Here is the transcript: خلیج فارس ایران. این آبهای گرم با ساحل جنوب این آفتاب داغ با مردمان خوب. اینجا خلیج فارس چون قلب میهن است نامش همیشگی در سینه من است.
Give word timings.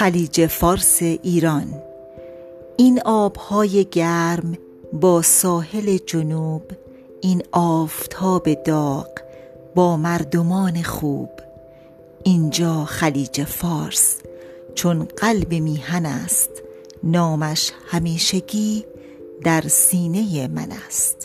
خلیج 0.00 0.46
فارس 0.46 1.02
ایران. 1.02 1.82
این 2.76 3.00
آبهای 3.04 3.84
گرم 3.84 4.58
با 4.92 5.22
ساحل 5.22 5.98
جنوب 6.06 6.62
این 7.20 7.42
آفتاب 7.52 8.54
داغ 8.54 9.08
با 9.74 9.96
مردمان 9.96 10.82
خوب. 10.82 11.30
اینجا 12.24 12.84
خلیج 12.84 13.44
فارس 13.44 14.16
چون 14.74 15.04
قلب 15.04 15.52
میهن 15.52 16.06
است 16.06 16.50
نامش 17.02 17.72
همیشگی 17.86 18.84
در 19.44 19.60
سینه 19.60 20.48
من 20.48 20.68
است. 20.86 21.19